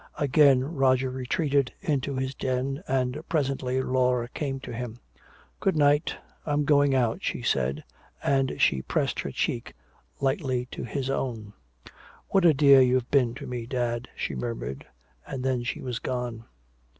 [0.17, 4.97] Again Roger retreated into his den, and presently Laura came to him.
[5.59, 7.83] "Good night I'm going out," she said,
[8.23, 9.75] and she pressed her cheek
[10.19, 11.53] lightly to his own.
[12.29, 14.87] "What a dear you've been to me, dad," she murmured.
[15.27, 16.45] And then she was gone.